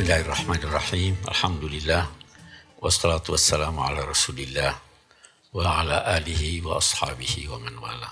Bismillahirrahmanirrahim. 0.00 1.12
Alhamdulillah. 1.28 2.08
Wassalatu 2.80 3.36
wassalamu 3.36 3.84
ala 3.84 4.00
rasulillah. 4.08 4.72
Wa 5.52 5.84
ala 5.84 6.16
alihi 6.16 6.64
wa 6.64 6.80
ashabihi 6.80 7.44
wa 7.52 7.60
man 7.60 7.76
wala. 7.76 8.08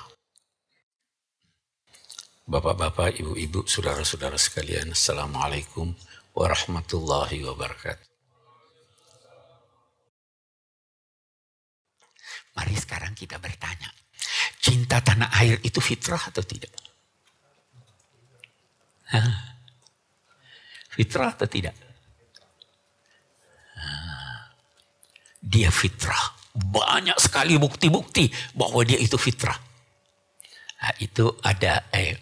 Bapak-bapak, 2.44 3.16
ibu-ibu, 3.24 3.64
saudara-saudara 3.64 4.36
sekalian. 4.36 4.92
Assalamualaikum 4.92 5.96
warahmatullahi 6.36 7.40
wabarakatuh. 7.48 8.08
Mari 12.52 12.76
sekarang 12.76 13.16
kita 13.16 13.40
bertanya. 13.40 13.88
Cinta 14.60 15.00
tanah 15.00 15.32
air 15.40 15.56
itu 15.64 15.80
fitrah 15.80 16.20
atau 16.20 16.44
tidak? 16.44 16.68
Hah? 19.08 19.37
Fitrah 20.98 21.30
atau 21.30 21.46
tidak? 21.46 21.78
Dia 25.38 25.70
fitrah. 25.70 26.34
Banyak 26.58 27.22
sekali 27.22 27.54
bukti-bukti 27.54 28.26
bahwa 28.58 28.82
dia 28.82 28.98
itu 28.98 29.14
fitrah. 29.14 29.54
Nah, 30.82 30.94
itu 30.98 31.30
ada 31.46 31.86
eh, 31.94 32.18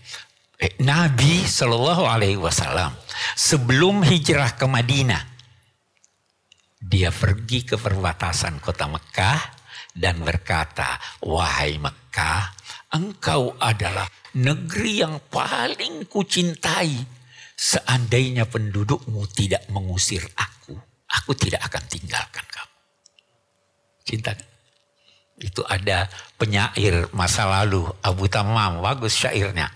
eh, 0.61 0.77
Nabi 0.85 1.41
Shallallahu 1.49 2.05
Alaihi 2.05 2.37
Wasallam 2.37 2.93
sebelum 3.33 4.05
hijrah 4.05 4.61
ke 4.61 4.69
Madinah, 4.69 5.25
dia 6.77 7.09
pergi 7.09 7.65
ke 7.65 7.81
perbatasan 7.81 8.61
kota 8.61 8.93
Mekah 8.93 9.41
dan 9.97 10.21
berkata, 10.21 11.01
wahai 11.25 11.81
Mekah, 11.81 12.53
engkau 12.93 13.57
adalah 13.57 14.05
negeri 14.37 15.01
yang 15.01 15.17
paling 15.33 16.05
kucintai 16.05 17.16
Seandainya 17.57 18.45
pendudukmu 18.45 19.25
tidak 19.33 19.65
mengusir 19.73 20.21
aku, 20.37 20.77
aku 21.09 21.33
tidak 21.33 21.65
akan 21.65 21.85
tinggalkan 21.89 22.45
kamu. 22.53 22.77
Cinta 24.05 24.33
Itu 25.37 25.65
ada 25.69 26.09
penyair 26.37 27.13
masa 27.13 27.45
lalu, 27.49 27.85
Abu 28.01 28.29
Tamam, 28.29 28.81
bagus 28.81 29.17
syairnya. 29.21 29.69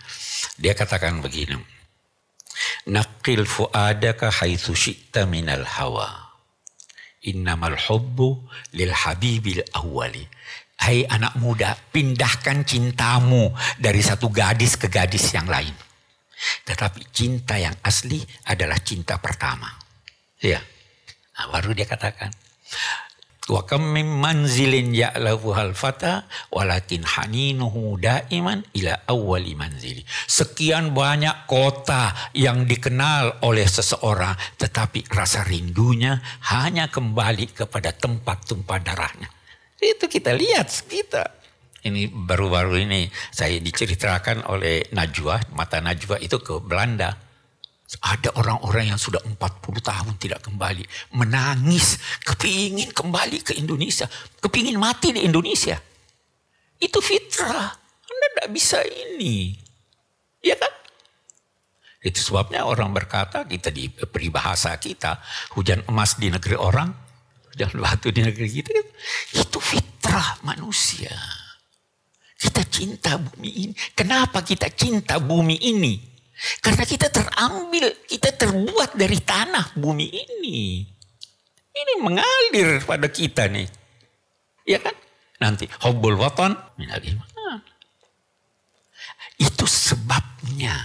Dia 0.56 0.72
katakan 0.72 1.20
begini. 1.20 1.56
Naqil 2.88 3.44
fuadaka 3.44 4.28
haitsu 4.28 4.72
syi'ta 4.72 5.28
minal 5.28 5.64
hawa. 5.64 6.36
Innamal 7.28 7.76
hubbu 7.76 8.48
lil 8.76 8.92
habibil 8.92 9.60
awwali. 9.76 10.24
Hai 10.80 11.04
anak 11.04 11.36
muda, 11.36 11.76
pindahkan 11.92 12.64
cintamu 12.64 13.52
dari 13.76 14.00
satu 14.00 14.32
gadis 14.32 14.80
ke 14.80 14.88
gadis 14.88 15.28
yang 15.36 15.44
lain 15.44 15.76
tetapi 16.64 17.12
cinta 17.12 17.56
yang 17.60 17.74
asli 17.84 18.20
adalah 18.48 18.80
cinta 18.80 19.20
pertama. 19.20 19.68
Ya. 20.40 20.60
Nah, 21.36 21.46
baru 21.52 21.72
dia 21.76 21.88
katakan. 21.88 22.32
Wa 23.50 23.66
kam 23.66 23.96
min 23.96 24.06
manzilin 24.06 24.94
ya'lafu 24.94 25.50
hal 25.58 25.74
fata 25.74 26.30
walakin 26.54 27.02
haninuhu 27.02 27.98
daiman 27.98 28.62
ila 28.78 28.94
awwali 29.10 29.58
manzili. 29.58 30.06
Sekian 30.06 30.94
banyak 30.94 31.50
kota 31.50 32.14
yang 32.30 32.62
dikenal 32.62 33.42
oleh 33.42 33.66
seseorang 33.66 34.38
tetapi 34.54 35.02
rasa 35.10 35.42
rindunya 35.42 36.22
hanya 36.52 36.86
kembali 36.94 37.50
kepada 37.50 37.90
tempat 37.90 38.46
tumpah 38.46 38.78
darahnya. 38.78 39.26
Itu 39.82 40.06
kita 40.06 40.30
lihat 40.30 40.70
kita 40.86 41.39
ini 41.86 42.12
baru-baru 42.12 42.84
ini 42.84 43.08
saya 43.32 43.56
diceritakan 43.56 44.44
oleh 44.52 44.92
Najwa, 44.92 45.40
mata 45.56 45.80
Najwa 45.80 46.20
itu 46.20 46.36
ke 46.40 46.60
Belanda. 46.60 47.16
Ada 47.90 48.38
orang-orang 48.38 48.94
yang 48.94 49.00
sudah 49.02 49.18
40 49.26 49.40
tahun 49.82 50.14
tidak 50.20 50.46
kembali. 50.46 50.86
Menangis, 51.18 51.98
kepingin 52.22 52.94
kembali 52.94 53.42
ke 53.42 53.58
Indonesia. 53.58 54.06
Kepingin 54.38 54.78
mati 54.78 55.10
di 55.10 55.26
Indonesia. 55.26 55.74
Itu 56.78 57.02
fitrah. 57.02 57.74
Anda 58.06 58.26
tidak 58.30 58.48
bisa 58.54 58.78
ini. 58.86 59.58
Ya 60.38 60.54
kan? 60.54 60.70
Itu 62.00 62.22
sebabnya 62.22 62.62
orang 62.62 62.94
berkata, 62.94 63.42
kita 63.42 63.74
di 63.74 63.90
peribahasa 63.90 64.72
kita, 64.78 65.18
hujan 65.58 65.82
emas 65.90 66.14
di 66.16 66.30
negeri 66.30 66.56
orang, 66.56 66.94
hujan 67.52 67.74
batu 67.74 68.14
di 68.14 68.22
negeri 68.22 68.48
kita. 68.48 68.70
Itu 69.34 69.58
fitrah 69.58 70.38
manusia. 70.46 71.39
Kita 72.40 72.64
cinta 72.64 73.20
bumi 73.20 73.50
ini. 73.68 73.74
Kenapa 73.92 74.40
kita 74.40 74.72
cinta 74.72 75.20
bumi 75.20 75.60
ini? 75.60 76.00
Karena 76.64 76.88
kita 76.88 77.12
terambil, 77.12 78.08
kita 78.08 78.32
terbuat 78.32 78.96
dari 78.96 79.20
tanah 79.20 79.76
bumi 79.76 80.08
ini. 80.08 80.88
Ini 81.70 81.92
mengalir 82.00 82.80
pada 82.80 83.12
kita 83.12 83.44
nih. 83.52 83.68
Ya 84.64 84.80
kan? 84.80 84.96
Nanti 85.36 85.68
hubbul 85.84 86.16
watan 86.16 86.56
minal 86.80 87.00
iman. 87.04 87.28
Itu 89.40 89.64
sebabnya 89.64 90.76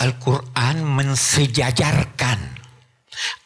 Al-Quran 0.00 0.80
mensejajarkan 0.84 2.40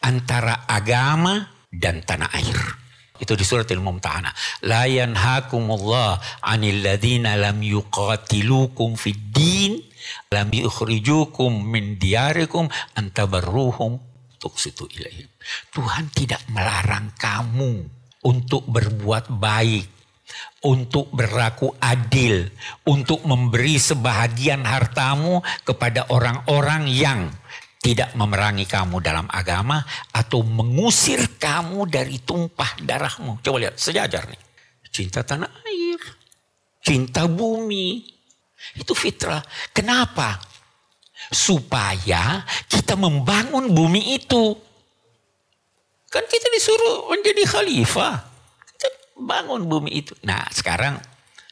antara 0.03 0.63
agama 0.63 1.43
dan 1.67 1.99
tanah 2.03 2.31
air. 2.35 2.84
Itu 3.15 3.33
di 3.39 3.47
surat 3.47 3.69
Al-Mumtahana. 3.71 4.31
La 4.67 4.83
yanhakumullah 4.85 6.43
'anil 6.43 6.83
ladzina 6.83 7.39
lam 7.39 7.63
yuqatilukum 7.63 8.99
fid 8.99 9.31
din 9.31 9.79
lam 10.31 10.51
yukhrijukum 10.51 11.63
min 11.63 11.95
diyarikum 11.95 12.67
antabarruhum 12.99 13.97
tuqsitu 14.37 14.85
ilaihim. 14.99 15.29
Tuhan 15.73 16.11
tidak 16.13 16.43
melarang 16.51 17.15
kamu 17.17 17.87
untuk 18.25 18.65
berbuat 18.69 19.31
baik, 19.33 19.87
untuk 20.65 21.09
berlaku 21.13 21.73
adil, 21.77 22.49
untuk 22.85 23.25
memberi 23.25 23.77
sebahagian 23.77 24.65
hartamu 24.65 25.41
kepada 25.65 26.09
orang-orang 26.09 26.89
yang 26.89 27.29
tidak 27.85 28.17
memerangi 28.17 28.65
kamu 28.65 28.97
dalam 28.97 29.29
agama 29.29 29.77
atau 30.09 30.41
mengusir 30.41 31.37
kamu 31.37 31.85
dari 31.85 32.17
tumpah 32.17 32.81
darahmu. 32.81 33.45
Coba 33.45 33.61
lihat 33.61 33.77
sejajar 33.77 34.25
nih. 34.25 34.41
Cinta 34.89 35.21
tanah 35.21 35.53
air, 35.69 36.01
cinta 36.81 37.29
bumi. 37.29 38.01
Itu 38.73 38.97
fitrah. 38.97 39.45
Kenapa? 39.69 40.41
Supaya 41.29 42.41
kita 42.65 42.97
membangun 42.97 43.69
bumi 43.69 44.17
itu. 44.17 44.57
Kan 46.09 46.25
kita 46.25 46.49
disuruh 46.57 47.13
menjadi 47.13 47.45
khalifah. 47.45 48.17
Kita 48.65 48.87
bangun 49.21 49.69
bumi 49.69 50.01
itu. 50.01 50.17
Nah 50.25 50.41
sekarang 50.49 50.97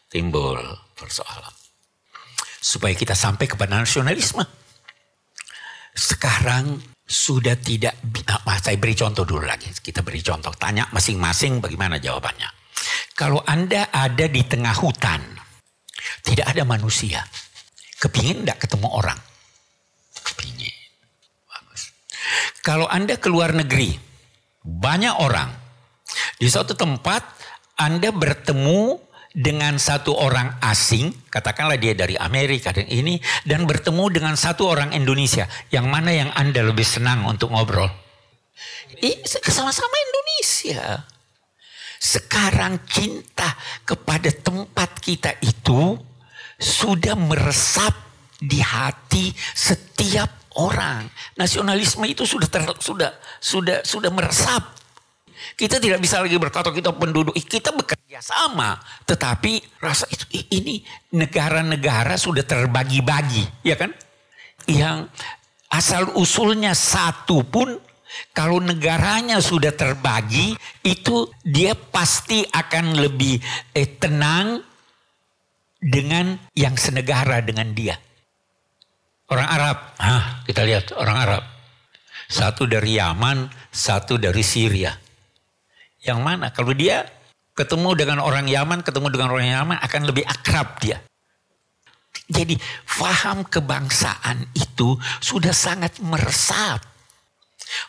timbul 0.10 0.58
persoalan. 0.98 1.54
Supaya 2.58 2.98
kita 2.98 3.14
sampai 3.14 3.46
kepada 3.46 3.78
nasionalisme 3.78 4.63
sekarang 5.94 6.82
sudah 7.04 7.54
tidak, 7.62 7.94
nah, 8.26 8.42
saya 8.58 8.78
beri 8.82 8.98
contoh 8.98 9.22
dulu 9.22 9.46
lagi. 9.46 9.70
Kita 9.70 10.02
beri 10.02 10.26
contoh, 10.26 10.50
tanya 10.58 10.90
masing-masing 10.90 11.62
bagaimana 11.62 12.02
jawabannya. 12.02 12.50
Kalau 13.14 13.46
Anda 13.46 13.94
ada 13.94 14.26
di 14.26 14.42
tengah 14.42 14.74
hutan, 14.74 15.22
tidak 16.26 16.50
ada 16.50 16.66
manusia. 16.66 17.22
Kepingin 18.02 18.44
tidak 18.44 18.66
ketemu 18.66 18.88
orang? 18.90 19.20
Kepingin. 20.24 20.74
Bagus. 21.48 21.94
Kalau 22.66 22.90
Anda 22.90 23.16
keluar 23.22 23.54
negeri, 23.54 23.96
banyak 24.64 25.14
orang. 25.20 25.52
Di 26.40 26.48
suatu 26.50 26.74
tempat 26.74 27.22
Anda 27.78 28.10
bertemu 28.10 29.03
dengan 29.34 29.82
satu 29.82 30.14
orang 30.14 30.62
asing, 30.62 31.10
katakanlah 31.34 31.82
dia 31.82 31.98
dari 31.98 32.14
Amerika 32.14 32.70
dan 32.70 32.86
ini, 32.86 33.18
dan 33.50 33.66
bertemu 33.66 34.14
dengan 34.14 34.38
satu 34.38 34.70
orang 34.70 34.94
Indonesia, 34.94 35.50
yang 35.74 35.90
mana 35.90 36.14
yang 36.14 36.30
Anda 36.38 36.62
lebih 36.62 36.86
senang 36.86 37.26
untuk 37.26 37.50
ngobrol? 37.50 37.90
Sama-sama 39.26 39.96
Indonesia. 40.08 41.10
Sekarang 41.98 42.84
cinta 42.86 43.58
kepada 43.88 44.30
tempat 44.30 45.02
kita 45.02 45.34
itu 45.42 45.98
sudah 46.60 47.16
meresap 47.16 47.96
di 48.38 48.60
hati 48.60 49.32
setiap 49.56 50.44
orang. 50.60 51.08
Nasionalisme 51.40 52.04
itu 52.06 52.28
sudah 52.28 52.48
ter, 52.52 52.62
sudah 52.84 53.12
sudah 53.40 53.82
sudah 53.88 54.12
meresap 54.12 54.73
kita 55.54 55.78
tidak 55.78 56.00
bisa 56.00 56.24
lagi 56.24 56.38
berkata 56.40 56.72
kita 56.72 56.96
penduduk, 56.96 57.36
kita 57.36 57.76
bekerja 57.76 58.20
sama. 58.24 58.80
Tetapi 59.06 59.82
rasa 59.84 60.08
itu 60.10 60.26
ini 60.54 60.82
negara-negara 61.14 62.16
sudah 62.16 62.44
terbagi-bagi, 62.46 63.66
ya 63.66 63.76
kan? 63.78 63.92
Yang 64.70 65.12
asal 65.74 66.14
usulnya 66.16 66.78
satu 66.78 67.44
pun 67.44 67.74
kalau 68.32 68.62
negaranya 68.62 69.42
sudah 69.42 69.74
terbagi 69.74 70.54
itu 70.86 71.30
dia 71.42 71.74
pasti 71.74 72.46
akan 72.46 72.98
lebih 73.02 73.42
eh, 73.74 73.90
tenang 73.98 74.62
dengan 75.84 76.38
yang 76.56 76.78
senegara 76.80 77.44
dengan 77.44 77.74
dia. 77.76 77.98
Orang 79.28 79.50
Arab, 79.50 79.78
ah, 79.98 80.46
kita 80.46 80.62
lihat 80.64 80.94
orang 80.94 81.18
Arab. 81.18 81.44
Satu 82.30 82.70
dari 82.70 83.02
Yaman, 83.02 83.50
satu 83.74 84.16
dari 84.22 84.42
Syria. 84.46 85.03
Yang 86.04 86.20
mana? 86.20 86.52
Kalau 86.52 86.76
dia 86.76 87.08
ketemu 87.56 87.96
dengan 87.96 88.20
orang 88.20 88.46
Yaman, 88.46 88.84
ketemu 88.84 89.08
dengan 89.14 89.30
orang 89.32 89.48
Yaman 89.48 89.78
akan 89.80 90.02
lebih 90.04 90.28
akrab 90.28 90.78
dia. 90.84 91.00
Jadi 92.28 92.56
faham 92.88 93.44
kebangsaan 93.44 94.48
itu 94.56 94.96
sudah 95.20 95.52
sangat 95.52 96.00
meresap. 96.04 96.82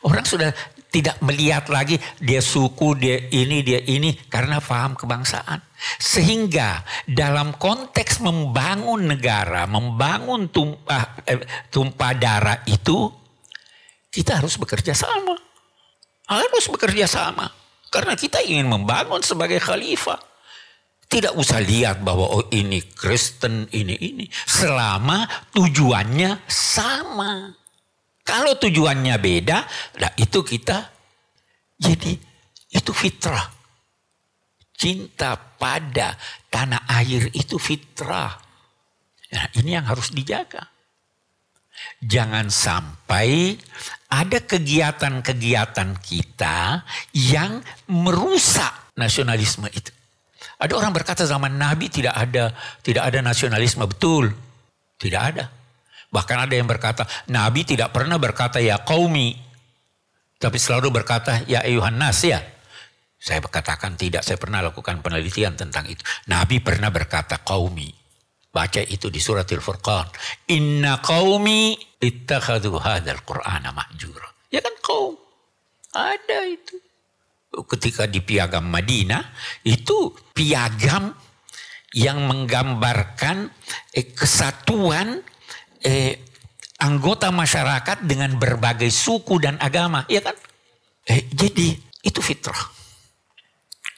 Orang 0.06 0.24
sudah 0.24 0.50
tidak 0.94 1.18
melihat 1.26 1.66
lagi 1.74 1.98
dia 2.22 2.38
suku, 2.38 2.94
dia 2.94 3.18
ini, 3.34 3.66
dia 3.66 3.82
ini 3.82 4.14
karena 4.30 4.62
paham 4.62 4.94
kebangsaan. 4.94 5.58
Sehingga 5.98 6.86
dalam 7.08 7.58
konteks 7.58 8.22
membangun 8.22 9.10
negara, 9.10 9.66
membangun 9.66 10.46
tumpah, 10.54 11.18
eh, 11.26 11.42
tumpah 11.74 12.12
darah 12.14 12.62
itu 12.70 13.10
kita 14.14 14.38
harus 14.38 14.54
bekerja 14.54 14.94
sama. 14.94 15.34
Harus 16.30 16.70
bekerja 16.70 17.10
sama. 17.10 17.63
Karena 17.94 18.18
kita 18.18 18.42
ingin 18.42 18.66
membangun 18.66 19.22
sebagai 19.22 19.62
khalifah. 19.62 20.18
Tidak 21.06 21.38
usah 21.38 21.62
lihat 21.62 22.02
bahwa 22.02 22.26
oh 22.26 22.50
ini 22.50 22.82
Kristen, 22.90 23.70
ini, 23.70 23.94
ini. 24.02 24.26
Selama 24.26 25.22
tujuannya 25.54 26.42
sama. 26.50 27.54
Kalau 28.26 28.58
tujuannya 28.58 29.14
beda, 29.22 29.58
nah 30.02 30.10
itu 30.18 30.42
kita 30.42 30.90
jadi 31.78 32.18
itu 32.74 32.90
fitrah. 32.90 33.46
Cinta 34.74 35.38
pada 35.38 36.18
tanah 36.50 36.90
air 36.98 37.30
itu 37.30 37.62
fitrah. 37.62 38.34
Nah, 39.30 39.46
ini 39.62 39.78
yang 39.78 39.86
harus 39.86 40.10
dijaga. 40.10 40.73
Jangan 42.04 42.48
sampai 42.52 43.58
ada 44.12 44.38
kegiatan-kegiatan 44.38 45.98
kita 46.00 46.86
yang 47.12 47.60
merusak 47.90 48.94
nasionalisme 48.94 49.66
itu. 49.74 49.90
Ada 50.60 50.72
orang 50.78 50.94
berkata 50.94 51.26
zaman 51.26 51.58
Nabi 51.58 51.90
tidak 51.90 52.14
ada 52.14 52.54
tidak 52.80 53.10
ada 53.10 53.18
nasionalisme 53.20 53.84
betul. 53.90 54.30
Tidak 54.94 55.20
ada. 55.20 55.50
Bahkan 56.14 56.46
ada 56.46 56.54
yang 56.54 56.70
berkata, 56.70 57.02
Nabi 57.26 57.66
tidak 57.66 57.90
pernah 57.90 58.14
berkata 58.22 58.62
ya 58.62 58.78
qaumi. 58.86 59.34
Tapi 60.38 60.58
selalu 60.62 61.02
berkata 61.02 61.42
ya 61.50 61.66
ayuhan 61.66 61.98
nas 61.98 62.22
ya. 62.22 62.38
Saya 63.18 63.42
berkatakan 63.42 63.98
tidak, 63.98 64.22
saya 64.22 64.38
pernah 64.38 64.62
lakukan 64.62 65.00
penelitian 65.02 65.58
tentang 65.58 65.88
itu. 65.90 66.04
Nabi 66.30 66.62
pernah 66.62 66.92
berkata 66.94 67.40
qaumi. 67.42 68.03
Baca 68.54 68.78
itu 68.78 69.10
di 69.10 69.18
surat 69.18 69.50
Al-Furqan. 69.50 70.14
Inna 70.54 71.02
qaumi 71.02 71.74
ittakhadu 71.98 72.78
hadzal 72.78 73.26
qur'ana 73.26 73.74
mahjura. 73.74 74.30
Ya 74.54 74.62
kan 74.62 74.78
kaum. 74.78 75.18
Ada 75.90 76.46
itu. 76.46 76.78
Ketika 77.50 78.06
di 78.06 78.22
piagam 78.22 78.70
Madinah, 78.70 79.34
itu 79.66 80.14
piagam 80.30 81.10
yang 81.98 82.30
menggambarkan 82.30 83.50
eh, 83.90 84.14
kesatuan 84.14 85.18
eh, 85.82 86.22
anggota 86.78 87.34
masyarakat 87.34 88.06
dengan 88.06 88.38
berbagai 88.38 88.90
suku 88.90 89.42
dan 89.42 89.58
agama, 89.58 90.06
ya 90.06 90.22
kan? 90.22 90.34
Eh, 91.10 91.26
jadi 91.30 91.74
itu 92.06 92.20
fitrah. 92.22 92.70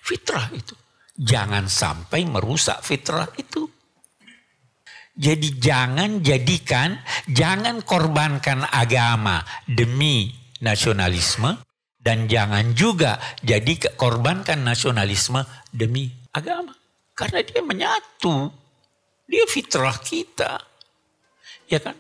Fitrah 0.01 0.49
itu. 0.53 0.73
Jangan 1.17 1.69
sampai 1.69 2.25
merusak 2.25 2.81
fitrah 2.81 3.29
itu. 3.37 3.76
Jadi 5.17 5.57
jangan 5.57 6.21
jadikan, 6.21 7.01
jangan 7.25 7.81
korbankan 7.81 8.69
agama 8.69 9.41
demi 9.65 10.29
nasionalisme 10.61 11.57
dan 11.97 12.29
jangan 12.29 12.77
juga 12.77 13.17
jadi 13.41 13.97
korbankan 13.97 14.61
nasionalisme 14.61 15.41
demi 15.73 16.13
agama. 16.37 16.77
Karena 17.17 17.41
dia 17.41 17.65
menyatu. 17.65 18.53
Dia 19.27 19.43
fitrah 19.49 19.97
kita. 19.99 20.61
Ya 21.67 21.81
kan? 21.81 21.97